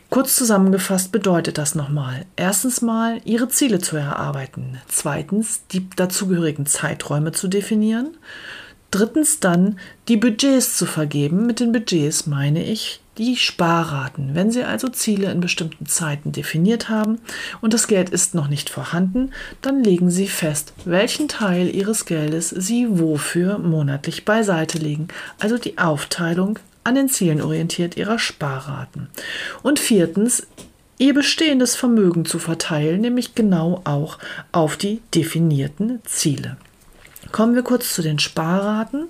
Kurz 0.09 0.37
zusammengefasst 0.37 1.11
bedeutet 1.11 1.57
das 1.57 1.75
nochmal. 1.75 2.25
Erstens 2.37 2.81
mal, 2.81 3.19
Ihre 3.25 3.49
Ziele 3.49 3.79
zu 3.79 3.97
erarbeiten. 3.97 4.79
Zweitens, 4.87 5.67
die 5.67 5.89
dazugehörigen 5.89 6.65
Zeiträume 6.65 7.33
zu 7.33 7.49
definieren. 7.49 8.15
Drittens 8.91 9.39
dann, 9.39 9.79
die 10.07 10.17
Budgets 10.17 10.77
zu 10.77 10.85
vergeben. 10.85 11.45
Mit 11.45 11.59
den 11.59 11.71
Budgets 11.71 12.25
meine 12.25 12.63
ich 12.63 13.01
die 13.17 13.35
Sparraten. 13.35 14.35
Wenn 14.35 14.51
Sie 14.51 14.63
also 14.63 14.87
Ziele 14.87 15.31
in 15.31 15.39
bestimmten 15.39 15.87
Zeiten 15.87 16.31
definiert 16.31 16.87
haben 16.87 17.19
und 17.61 17.73
das 17.73 17.87
Geld 17.87 18.09
ist 18.09 18.35
noch 18.35 18.47
nicht 18.47 18.69
vorhanden, 18.69 19.31
dann 19.61 19.83
legen 19.83 20.09
Sie 20.09 20.27
fest, 20.27 20.73
welchen 20.85 21.27
Teil 21.27 21.73
Ihres 21.73 22.05
Geldes 22.05 22.49
Sie 22.49 22.87
wofür 22.89 23.57
monatlich 23.57 24.23
beiseite 24.23 24.77
legen, 24.77 25.07
also 25.39 25.57
die 25.57 25.77
Aufteilung 25.77 26.59
an 26.83 26.95
den 26.95 27.09
Zielen 27.09 27.41
orientiert 27.41 27.97
Ihrer 27.97 28.19
Sparraten. 28.19 29.09
Und 29.63 29.79
viertens, 29.79 30.47
Ihr 30.99 31.13
bestehendes 31.13 31.75
Vermögen 31.75 32.25
zu 32.25 32.39
verteilen, 32.39 33.01
nämlich 33.01 33.35
genau 33.35 33.81
auch 33.83 34.17
auf 34.51 34.77
die 34.77 35.01
definierten 35.13 35.99
Ziele. 36.05 36.57
Kommen 37.31 37.55
wir 37.55 37.63
kurz 37.63 37.93
zu 37.93 38.01
den 38.01 38.19
Sparraten. 38.19 39.07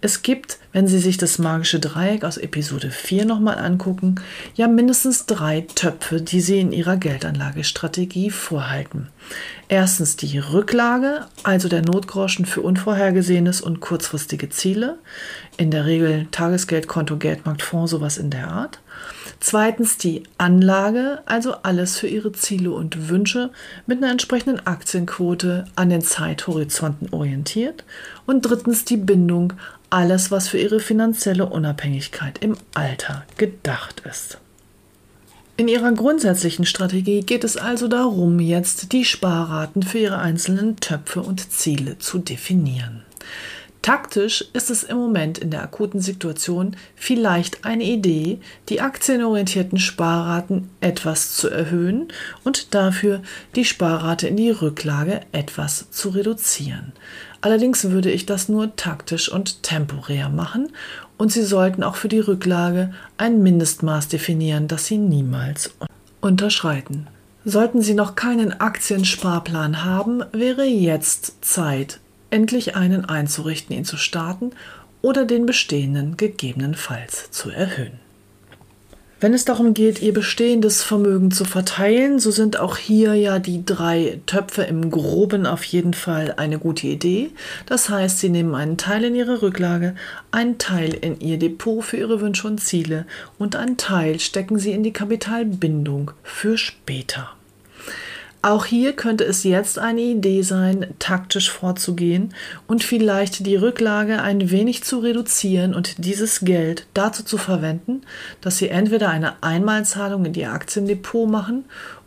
Es 0.00 0.22
gibt, 0.22 0.58
wenn 0.72 0.86
Sie 0.86 0.98
sich 0.98 1.16
das 1.16 1.38
magische 1.38 1.80
Dreieck 1.80 2.24
aus 2.24 2.36
Episode 2.36 2.90
4 2.90 3.24
nochmal 3.24 3.58
angucken, 3.58 4.16
ja 4.54 4.68
mindestens 4.68 5.26
drei 5.26 5.62
Töpfe, 5.74 6.20
die 6.20 6.40
Sie 6.40 6.60
in 6.60 6.72
Ihrer 6.72 6.96
Geldanlagestrategie 6.96 8.30
vorhalten. 8.30 9.08
Erstens 9.68 10.16
die 10.16 10.38
Rücklage, 10.38 11.26
also 11.42 11.68
der 11.68 11.82
Notgroschen 11.82 12.46
für 12.46 12.62
unvorhergesehenes 12.62 13.60
und 13.60 13.80
kurzfristige 13.80 14.48
Ziele. 14.48 14.98
In 15.56 15.70
der 15.70 15.84
Regel 15.84 16.26
Tagesgeldkonto, 16.30 17.16
Geldmarktfonds, 17.16 17.90
sowas 17.90 18.18
in 18.18 18.30
der 18.30 18.48
Art. 18.48 18.78
Zweitens 19.40 19.98
die 19.98 20.24
Anlage, 20.36 21.20
also 21.26 21.54
alles 21.62 21.98
für 21.98 22.08
Ihre 22.08 22.32
Ziele 22.32 22.72
und 22.72 23.08
Wünsche 23.08 23.50
mit 23.86 23.98
einer 23.98 24.10
entsprechenden 24.10 24.66
Aktienquote 24.66 25.64
an 25.76 25.90
den 25.90 26.02
Zeithorizonten 26.02 27.08
orientiert. 27.12 27.84
Und 28.26 28.42
drittens 28.42 28.84
die 28.84 28.96
Bindung, 28.96 29.52
alles, 29.90 30.30
was 30.30 30.48
für 30.48 30.58
Ihre 30.58 30.80
finanzielle 30.80 31.46
Unabhängigkeit 31.46 32.38
im 32.38 32.56
Alter 32.74 33.24
gedacht 33.36 34.02
ist. 34.08 34.38
In 35.56 35.66
ihrer 35.66 35.90
grundsätzlichen 35.90 36.66
Strategie 36.66 37.22
geht 37.22 37.42
es 37.42 37.56
also 37.56 37.88
darum, 37.88 38.38
jetzt 38.38 38.92
die 38.92 39.04
Sparraten 39.04 39.82
für 39.82 39.98
ihre 39.98 40.18
einzelnen 40.18 40.76
Töpfe 40.76 41.20
und 41.20 41.50
Ziele 41.50 41.98
zu 41.98 42.18
definieren. 42.18 43.02
Taktisch 43.82 44.44
ist 44.52 44.70
es 44.70 44.82
im 44.82 44.96
Moment 44.96 45.38
in 45.38 45.50
der 45.50 45.62
akuten 45.62 46.00
Situation 46.00 46.76
vielleicht 46.96 47.64
eine 47.64 47.84
Idee, 47.84 48.40
die 48.68 48.80
aktienorientierten 48.80 49.78
Sparraten 49.78 50.68
etwas 50.80 51.36
zu 51.36 51.48
erhöhen 51.48 52.08
und 52.44 52.74
dafür 52.74 53.22
die 53.54 53.64
Sparrate 53.64 54.28
in 54.28 54.36
die 54.36 54.50
Rücklage 54.50 55.20
etwas 55.32 55.90
zu 55.90 56.10
reduzieren. 56.10 56.92
Allerdings 57.40 57.90
würde 57.90 58.10
ich 58.10 58.26
das 58.26 58.48
nur 58.48 58.74
taktisch 58.74 59.30
und 59.30 59.62
temporär 59.62 60.28
machen 60.28 60.70
und 61.16 61.32
Sie 61.32 61.44
sollten 61.44 61.82
auch 61.84 61.96
für 61.96 62.08
die 62.08 62.18
Rücklage 62.18 62.92
ein 63.16 63.42
Mindestmaß 63.42 64.08
definieren, 64.08 64.66
das 64.66 64.86
Sie 64.86 64.98
niemals 64.98 65.70
unterschreiten. 66.20 67.06
Sollten 67.44 67.80
Sie 67.80 67.94
noch 67.94 68.16
keinen 68.16 68.60
Aktiensparplan 68.60 69.84
haben, 69.84 70.24
wäre 70.32 70.64
jetzt 70.64 71.44
Zeit, 71.44 72.00
endlich 72.30 72.76
einen 72.76 73.04
einzurichten, 73.04 73.76
ihn 73.76 73.84
zu 73.84 73.96
starten 73.96 74.52
oder 75.02 75.24
den 75.24 75.46
bestehenden 75.46 76.16
gegebenenfalls 76.16 77.30
zu 77.30 77.50
erhöhen. 77.50 78.00
Wenn 79.20 79.34
es 79.34 79.44
darum 79.44 79.74
geht, 79.74 80.00
ihr 80.00 80.12
bestehendes 80.12 80.84
Vermögen 80.84 81.32
zu 81.32 81.44
verteilen, 81.44 82.20
so 82.20 82.30
sind 82.30 82.60
auch 82.60 82.76
hier 82.76 83.14
ja 83.14 83.40
die 83.40 83.66
drei 83.66 84.20
Töpfe 84.26 84.62
im 84.62 84.92
groben 84.92 85.44
auf 85.44 85.64
jeden 85.64 85.92
Fall 85.92 86.34
eine 86.36 86.60
gute 86.60 86.86
Idee. 86.86 87.30
Das 87.66 87.88
heißt, 87.88 88.20
sie 88.20 88.28
nehmen 88.28 88.54
einen 88.54 88.76
Teil 88.76 89.02
in 89.02 89.16
ihre 89.16 89.42
Rücklage, 89.42 89.96
einen 90.30 90.58
Teil 90.58 90.94
in 90.94 91.18
ihr 91.20 91.36
Depot 91.36 91.82
für 91.84 91.96
ihre 91.96 92.20
Wünsche 92.20 92.46
und 92.46 92.60
Ziele 92.60 93.06
und 93.38 93.56
einen 93.56 93.76
Teil 93.76 94.20
stecken 94.20 94.60
sie 94.60 94.70
in 94.70 94.84
die 94.84 94.92
Kapitalbindung 94.92 96.12
für 96.22 96.56
später. 96.56 97.37
Auch 98.40 98.66
hier 98.66 98.92
könnte 98.92 99.24
es 99.24 99.42
jetzt 99.42 99.80
eine 99.80 100.00
Idee 100.00 100.42
sein, 100.42 100.94
taktisch 101.00 101.50
vorzugehen 101.50 102.34
und 102.68 102.84
vielleicht 102.84 103.44
die 103.44 103.56
Rücklage 103.56 104.22
ein 104.22 104.52
wenig 104.52 104.84
zu 104.84 105.00
reduzieren 105.00 105.74
und 105.74 106.04
dieses 106.04 106.40
Geld 106.40 106.86
dazu 106.94 107.24
zu 107.24 107.36
verwenden, 107.36 108.02
dass 108.40 108.58
Sie 108.58 108.68
entweder 108.68 109.08
eine 109.10 109.42
Einmalzahlung 109.42 110.24
in 110.24 110.34
Ihr 110.34 110.52
Aktiendepot 110.52 111.28
machen 111.28 111.64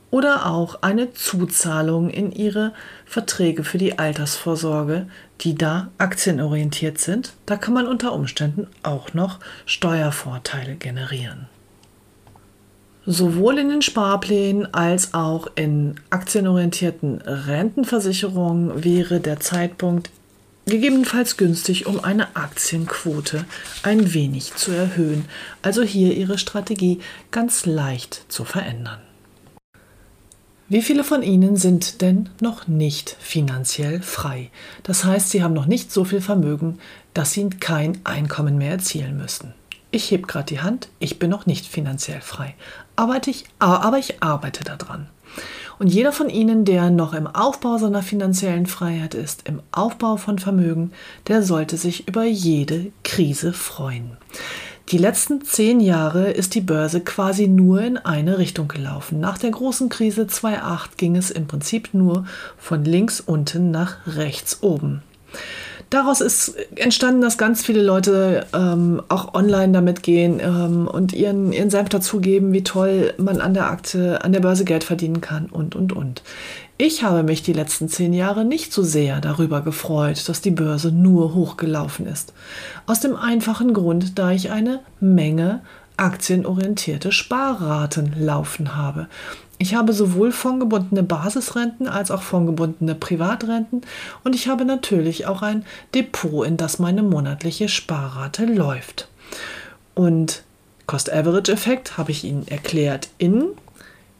oder 0.10 0.46
auch 0.46 0.82
eine 0.82 1.14
Zuzahlung 1.14 2.10
in 2.10 2.32
Ihre 2.32 2.72
Verträge 3.06 3.66
für 3.66 3.78
die 3.78 4.00
Altersvorsorge, 4.00 5.08
die 5.42 5.56
da 5.56 5.90
aktienorientiert 5.98 6.98
sind. 6.98 7.34
Da 7.46 7.58
kann 7.58 7.74
man 7.74 7.88
unter 7.88 8.14
Umständen 8.14 8.68
auch 8.84 9.14
noch 9.14 9.40
Steuervorteile 9.66 10.76
generieren. 10.76 11.48
Sowohl 13.12 13.58
in 13.58 13.68
den 13.68 13.82
Sparplänen 13.82 14.74
als 14.74 15.14
auch 15.14 15.48
in 15.56 15.96
aktienorientierten 16.12 17.22
Rentenversicherungen 17.22 18.86
wäre 18.86 19.20
der 19.20 19.42
Zeitpunkt 19.42 20.10
gegebenenfalls 20.66 21.36
günstig, 21.36 21.88
um 21.88 22.02
eine 22.02 22.38
Aktienquote 22.38 23.44
ein 23.84 24.14
wenig 24.14 24.56
zu 24.56 24.72
erhöhen, 24.72 25.26
also 25.62 25.82
hier 25.82 26.16
Ihre 26.16 26.38
Strategie 26.38 27.02
ganz 27.32 27.66
leicht 27.66 28.24
zu 28.30 28.46
verändern. 28.46 29.02
Wie 30.70 30.82
viele 30.82 31.04
von 31.04 31.22
Ihnen 31.22 31.58
sind 31.58 32.02
denn 32.02 32.30
noch 32.40 32.70
nicht 32.70 33.18
finanziell 33.20 34.02
frei? 34.02 34.52
Das 34.84 35.04
heißt, 35.04 35.32
Sie 35.32 35.44
haben 35.44 35.54
noch 35.54 35.66
nicht 35.66 35.92
so 35.92 36.06
viel 36.06 36.22
Vermögen, 36.22 36.80
dass 37.14 37.34
Sie 37.34 37.50
kein 37.50 38.00
Einkommen 38.06 38.58
mehr 38.58 38.72
erzielen 38.72 39.18
müssen. 39.18 39.54
Ich 39.94 40.10
heb 40.10 40.26
gerade 40.28 40.46
die 40.46 40.62
Hand, 40.62 40.88
ich 41.00 41.20
bin 41.20 41.30
noch 41.30 41.46
nicht 41.46 41.68
finanziell 41.68 42.22
frei. 42.22 42.56
Arbeite 42.96 43.30
ich, 43.30 43.44
aber 43.60 43.98
ich 43.98 44.24
arbeite 44.24 44.64
daran. 44.64 45.08
Und 45.80 45.88
jeder 45.88 46.14
von 46.14 46.30
Ihnen, 46.30 46.64
der 46.64 46.90
noch 46.90 47.14
im 47.14 47.28
Aufbau 47.28 47.78
seiner 47.78 48.02
finanziellen 48.02 48.68
Freiheit 48.68 49.16
ist, 49.16 49.50
im 49.50 49.62
Aufbau 49.74 50.16
von 50.16 50.40
Vermögen, 50.40 50.94
der 51.28 51.44
sollte 51.44 51.76
sich 51.76 52.08
über 52.08 52.24
jede 52.24 52.94
Krise 53.04 53.52
freuen. 53.52 54.16
Die 54.90 54.98
letzten 54.98 55.44
zehn 55.44 55.82
Jahre 55.82 56.32
ist 56.32 56.56
die 56.56 56.62
Börse 56.62 57.02
quasi 57.02 57.48
nur 57.48 57.82
in 57.82 57.98
eine 57.98 58.38
Richtung 58.38 58.70
gelaufen. 58.70 59.20
Nach 59.20 59.38
der 59.38 59.52
großen 59.52 59.90
Krise 59.90 60.26
2008 60.26 60.98
ging 60.98 61.18
es 61.18 61.32
im 61.32 61.48
Prinzip 61.48 61.94
nur 61.94 62.26
von 62.58 62.86
links 62.86 63.20
unten 63.20 63.72
nach 63.72 63.98
rechts 64.08 64.64
oben 64.64 65.02
daraus 65.92 66.22
ist 66.22 66.56
entstanden, 66.76 67.22
dass 67.22 67.38
ganz 67.38 67.64
viele 67.64 67.84
Leute 67.84 68.48
ähm, 68.54 69.04
auch 69.10 69.36
online 69.36 69.74
damit 69.74 70.02
gehen 70.02 70.40
ähm, 70.40 70.88
und 70.88 71.14
ihren, 71.14 71.54
ihren 71.54 71.70
Senf 71.70 71.90
dazugeben, 71.90 72.54
wie 72.54 72.64
toll 72.64 73.14
man 73.18 73.40
an 73.40 73.54
der 73.54 73.70
Akte, 73.70 74.24
an 74.24 74.34
der 74.34 74.40
Börse 74.40 74.66
Geld 74.66 74.84
verdienen 74.84 75.22
kann 75.22 75.46
und, 75.46 75.76
und, 75.76 75.94
und. 75.94 76.24
Ich 76.78 77.04
habe 77.04 77.22
mich 77.22 77.44
die 77.44 77.54
letzten 77.54 77.90
zehn 77.90 78.12
Jahre 78.12 78.44
nicht 78.44 78.74
so 78.74 78.82
sehr 78.82 79.22
darüber 79.22 79.62
gefreut, 79.62 80.28
dass 80.28 80.42
die 80.42 80.50
Börse 80.50 80.92
nur 80.92 81.36
hochgelaufen 81.36 82.08
ist. 82.08 82.34
Aus 82.88 83.02
dem 83.02 83.16
einfachen 83.16 83.74
Grund, 83.74 84.18
da 84.18 84.32
ich 84.32 84.50
eine 84.50 84.80
Menge 85.00 85.62
aktienorientierte 85.98 87.12
Sparraten 87.12 88.16
laufen 88.18 88.76
habe. 88.76 89.08
Ich 89.62 89.76
habe 89.76 89.94
sowohl 89.94 90.32
fondgebundene 90.32 91.04
Basisrenten 91.04 91.88
als 91.88 92.10
auch 92.10 92.24
fondgebundene 92.24 92.96
Privatrenten 92.96 93.82
und 94.24 94.34
ich 94.34 94.48
habe 94.48 94.66
natürlich 94.66 95.28
auch 95.28 95.44
ein 95.44 95.66
Depot, 95.94 96.48
in 96.48 96.58
das 96.58 96.80
meine 96.80 97.04
monatliche 97.04 97.70
Sparrate 97.70 98.46
läuft. 98.46 99.08
Und 99.94 100.42
Cost-Average-Effekt 100.88 102.00
habe 102.00 102.10
ich 102.10 102.24
Ihnen 102.24 102.48
erklärt 102.48 103.10
in 103.20 103.50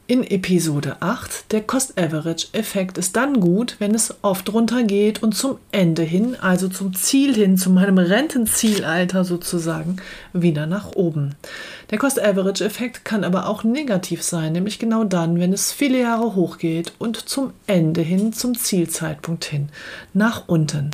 in 0.06 0.24
Episode 0.24 0.96
8. 1.00 1.52
Der 1.52 1.62
Cost-Average-Effekt 1.62 2.98
ist 2.98 3.16
dann 3.16 3.40
gut, 3.40 3.76
wenn 3.78 3.94
es 3.94 4.14
oft 4.22 4.52
runtergeht 4.52 5.22
und 5.22 5.34
zum 5.34 5.58
Ende 5.70 6.02
hin, 6.02 6.36
also 6.40 6.68
zum 6.68 6.94
Ziel 6.94 7.34
hin, 7.34 7.56
zu 7.56 7.70
meinem 7.70 7.98
Rentenzielalter 7.98 9.24
sozusagen, 9.24 9.96
wieder 10.32 10.66
nach 10.66 10.92
oben. 10.96 11.34
Der 11.90 11.98
Cost-Average-Effekt 11.98 13.04
kann 13.04 13.24
aber 13.24 13.48
auch 13.48 13.64
negativ 13.64 14.22
sein, 14.22 14.52
nämlich 14.52 14.78
genau 14.78 15.04
dann, 15.04 15.38
wenn 15.38 15.52
es 15.52 15.72
viele 15.72 16.00
Jahre 16.00 16.34
hochgeht 16.34 16.92
und 16.98 17.16
zum 17.28 17.52
Ende 17.66 18.00
hin, 18.00 18.32
zum 18.32 18.56
Zielzeitpunkt 18.56 19.44
hin, 19.44 19.68
nach 20.12 20.48
unten. 20.48 20.90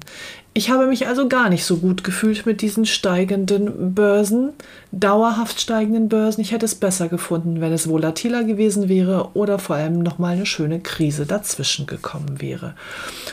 Ich 0.58 0.70
habe 0.70 0.88
mich 0.88 1.06
also 1.06 1.28
gar 1.28 1.50
nicht 1.50 1.64
so 1.64 1.76
gut 1.76 2.02
gefühlt 2.02 2.44
mit 2.44 2.62
diesen 2.62 2.84
steigenden 2.84 3.94
Börsen, 3.94 4.50
dauerhaft 4.90 5.60
steigenden 5.60 6.08
Börsen. 6.08 6.40
Ich 6.40 6.50
hätte 6.50 6.64
es 6.64 6.74
besser 6.74 7.06
gefunden, 7.08 7.60
wenn 7.60 7.72
es 7.72 7.88
volatiler 7.88 8.42
gewesen 8.42 8.88
wäre 8.88 9.28
oder 9.34 9.60
vor 9.60 9.76
allem 9.76 10.00
nochmal 10.00 10.34
eine 10.34 10.46
schöne 10.46 10.80
Krise 10.80 11.26
dazwischen 11.26 11.86
gekommen 11.86 12.40
wäre. 12.40 12.74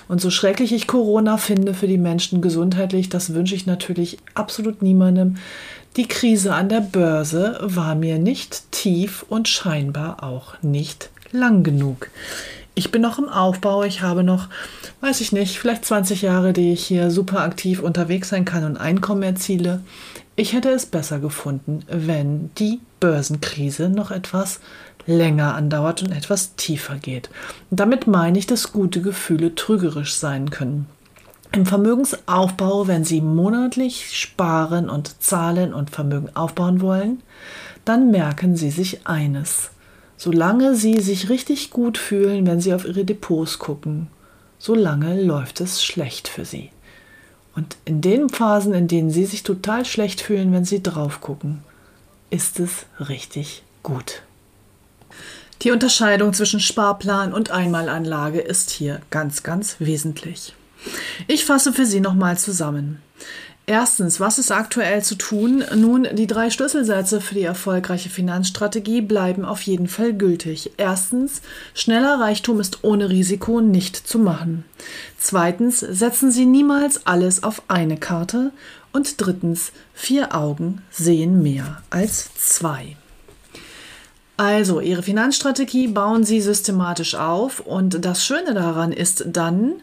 Und 0.07 0.21
so 0.21 0.29
schrecklich 0.29 0.71
ich 0.71 0.85
Corona 0.85 1.37
finde 1.37 1.73
für 1.73 1.87
die 1.87 1.97
Menschen 1.97 2.43
gesundheitlich, 2.43 3.09
das 3.09 3.33
wünsche 3.33 3.55
ich 3.55 3.65
natürlich 3.65 4.19
absolut 4.35 4.83
niemandem. 4.83 5.37
Die 5.97 6.07
Krise 6.07 6.53
an 6.53 6.69
der 6.69 6.81
Börse 6.81 7.57
war 7.59 7.95
mir 7.95 8.19
nicht 8.19 8.71
tief 8.71 9.25
und 9.29 9.47
scheinbar 9.47 10.21
auch 10.21 10.61
nicht 10.61 11.09
lang 11.31 11.63
genug 11.63 12.11
ich 12.75 12.91
bin 12.91 13.01
noch 13.01 13.17
im 13.17 13.29
Aufbau. 13.29 13.83
Ich 13.83 14.01
habe 14.01 14.23
noch, 14.23 14.49
weiß 15.01 15.21
ich 15.21 15.31
nicht, 15.31 15.57
vielleicht 15.57 15.85
20 15.85 16.21
Jahre, 16.21 16.53
die 16.53 16.73
ich 16.73 16.85
hier 16.85 17.09
super 17.09 17.39
aktiv 17.39 17.81
unterwegs 17.81 18.29
sein 18.29 18.45
kann 18.45 18.65
und 18.65 18.77
Einkommen 18.77 19.23
erziele. 19.23 19.81
Ich 20.35 20.51
hätte 20.51 20.69
es 20.69 20.85
besser 20.85 21.19
gefunden, 21.19 21.83
wenn 21.87 22.51
die 22.57 22.81
Börsenkrise 22.99 23.89
noch 23.89 24.11
etwas 24.11 24.59
länger 25.07 25.55
andauert 25.55 26.03
und 26.03 26.11
etwas 26.11 26.55
tiefer 26.55 26.95
geht. 26.95 27.29
damit 27.71 28.07
meine 28.07 28.37
ich, 28.37 28.47
dass 28.47 28.73
gute 28.73 29.01
Gefühle 29.01 29.55
trügerisch 29.55 30.15
sein 30.15 30.49
können. 30.49 30.87
Im 31.51 31.65
Vermögensaufbau, 31.65 32.87
wenn 32.87 33.05
Sie 33.05 33.21
monatlich 33.21 34.17
sparen 34.19 34.89
und 34.89 35.21
zahlen 35.23 35.73
und 35.73 35.89
Vermögen 35.91 36.35
aufbauen 36.35 36.81
wollen, 36.81 37.21
dann 37.85 38.11
merken 38.11 38.57
Sie 38.57 38.71
sich 38.71 39.07
eines. 39.07 39.69
Solange 40.17 40.75
Sie 40.75 40.99
sich 40.99 41.29
richtig 41.29 41.71
gut 41.71 41.97
fühlen, 41.97 42.47
wenn 42.47 42.61
Sie 42.61 42.73
auf 42.73 42.85
Ihre 42.85 43.05
Depots 43.05 43.59
gucken, 43.59 44.07
solange 44.57 45.21
läuft 45.21 45.61
es 45.61 45.83
schlecht 45.83 46.27
für 46.27 46.45
Sie. 46.45 46.71
Und 47.55 47.77
in 47.85 48.01
den 48.01 48.29
Phasen, 48.29 48.73
in 48.73 48.87
denen 48.87 49.11
Sie 49.11 49.25
sich 49.25 49.43
total 49.43 49.85
schlecht 49.85 50.21
fühlen, 50.21 50.51
wenn 50.51 50.65
Sie 50.65 50.83
drauf 50.83 51.21
gucken, 51.21 51.63
ist 52.29 52.59
es 52.59 52.85
richtig 52.99 53.63
gut. 53.83 54.21
Die 55.61 55.71
Unterscheidung 55.71 56.33
zwischen 56.33 56.59
Sparplan 56.59 57.33
und 57.33 57.51
Einmalanlage 57.51 58.39
ist 58.39 58.71
hier 58.71 59.01
ganz, 59.09 59.43
ganz 59.43 59.77
wesentlich. 59.79 60.53
Ich 61.27 61.45
fasse 61.45 61.73
für 61.73 61.85
Sie 61.85 62.01
nochmal 62.01 62.37
zusammen. 62.37 63.01
Erstens, 63.67 64.19
was 64.19 64.37
ist 64.37 64.51
aktuell 64.51 65.03
zu 65.03 65.15
tun? 65.15 65.63
Nun, 65.75 66.07
die 66.13 66.27
drei 66.27 66.51
Schlüsselsätze 66.51 67.19
für 67.19 67.33
die 67.33 67.43
erfolgreiche 67.43 68.09
Finanzstrategie 68.09 69.01
bleiben 69.01 69.43
auf 69.43 69.63
jeden 69.63 69.87
Fall 69.87 70.13
gültig. 70.13 70.73
Erstens, 70.77 71.41
schneller 71.73 72.19
Reichtum 72.19 72.59
ist 72.59 72.83
ohne 72.83 73.09
Risiko 73.09 73.61
nicht 73.61 73.95
zu 73.95 74.19
machen. 74.19 74.65
Zweitens, 75.17 75.79
setzen 75.79 76.29
Sie 76.29 76.45
niemals 76.45 77.07
alles 77.07 77.43
auf 77.43 77.63
eine 77.67 77.97
Karte. 77.97 78.51
Und 78.91 79.19
drittens, 79.19 79.71
vier 79.95 80.35
Augen 80.35 80.83
sehen 80.91 81.41
mehr 81.41 81.81
als 81.89 82.29
zwei. 82.35 82.95
Also, 84.37 84.79
Ihre 84.79 85.01
Finanzstrategie 85.01 85.87
bauen 85.87 86.23
Sie 86.23 86.39
systematisch 86.39 87.15
auf 87.15 87.61
und 87.61 88.05
das 88.05 88.23
Schöne 88.25 88.53
daran 88.53 88.91
ist 88.91 89.25
dann, 89.27 89.75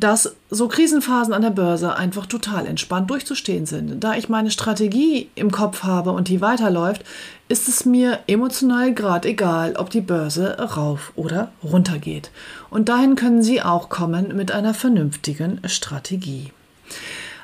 dass 0.00 0.34
so 0.48 0.66
Krisenphasen 0.66 1.34
an 1.34 1.42
der 1.42 1.50
Börse 1.50 1.94
einfach 1.94 2.26
total 2.26 2.66
entspannt 2.66 3.10
durchzustehen 3.10 3.66
sind. 3.66 4.02
Da 4.02 4.14
ich 4.14 4.28
meine 4.28 4.50
Strategie 4.50 5.28
im 5.34 5.50
Kopf 5.50 5.82
habe 5.82 6.12
und 6.12 6.28
die 6.28 6.40
weiterläuft, 6.40 7.04
ist 7.48 7.68
es 7.68 7.84
mir 7.84 8.20
emotional 8.26 8.94
gerade 8.94 9.28
egal, 9.28 9.76
ob 9.76 9.90
die 9.90 10.00
Börse 10.00 10.58
rauf 10.58 11.12
oder 11.16 11.52
runter 11.62 11.98
geht. 11.98 12.30
Und 12.70 12.88
dahin 12.88 13.14
können 13.14 13.42
Sie 13.42 13.60
auch 13.60 13.88
kommen 13.90 14.34
mit 14.34 14.52
einer 14.52 14.72
vernünftigen 14.72 15.60
Strategie. 15.66 16.50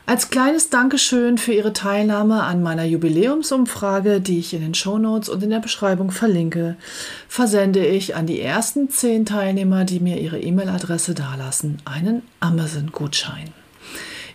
Als 0.08 0.30
kleines 0.30 0.70
Dankeschön 0.70 1.36
für 1.36 1.52
Ihre 1.52 1.72
Teilnahme 1.72 2.44
an 2.44 2.62
meiner 2.62 2.84
Jubiläumsumfrage, 2.84 4.20
die 4.20 4.38
ich 4.38 4.54
in 4.54 4.60
den 4.60 4.72
Shownotes 4.72 5.28
und 5.28 5.42
in 5.42 5.50
der 5.50 5.58
Beschreibung 5.58 6.12
verlinke, 6.12 6.76
versende 7.26 7.84
ich 7.84 8.14
an 8.14 8.24
die 8.24 8.40
ersten 8.40 8.88
zehn 8.88 9.26
Teilnehmer, 9.26 9.84
die 9.84 9.98
mir 9.98 10.20
ihre 10.20 10.38
E-Mail-Adresse 10.38 11.14
dalassen, 11.14 11.78
einen 11.84 12.22
Amazon-Gutschein. 12.38 13.52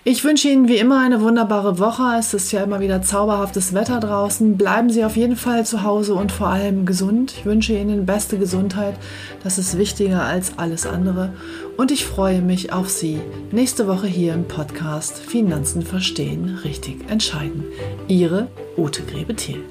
Ich 0.03 0.23
wünsche 0.23 0.47
Ihnen 0.47 0.67
wie 0.67 0.77
immer 0.77 0.99
eine 0.99 1.21
wunderbare 1.21 1.77
Woche. 1.77 2.15
Es 2.17 2.33
ist 2.33 2.51
ja 2.51 2.63
immer 2.63 2.79
wieder 2.79 3.03
zauberhaftes 3.03 3.75
Wetter 3.75 3.99
draußen. 3.99 4.57
Bleiben 4.57 4.89
Sie 4.89 5.05
auf 5.05 5.15
jeden 5.15 5.35
Fall 5.35 5.63
zu 5.63 5.83
Hause 5.83 6.15
und 6.15 6.31
vor 6.31 6.47
allem 6.47 6.87
gesund. 6.87 7.35
Ich 7.37 7.45
wünsche 7.45 7.73
Ihnen 7.73 8.07
beste 8.07 8.39
Gesundheit. 8.39 8.95
Das 9.43 9.59
ist 9.59 9.77
wichtiger 9.77 10.23
als 10.23 10.57
alles 10.57 10.87
andere. 10.87 11.33
Und 11.77 11.91
ich 11.91 12.03
freue 12.03 12.41
mich 12.41 12.73
auf 12.73 12.89
Sie 12.89 13.21
nächste 13.51 13.87
Woche 13.87 14.07
hier 14.07 14.33
im 14.33 14.47
Podcast 14.47 15.19
Finanzen 15.19 15.83
verstehen, 15.83 16.57
richtig 16.63 17.07
entscheiden. 17.07 17.63
Ihre 18.07 18.47
Ute 18.77 19.03
Grebe-Thiel. 19.03 19.63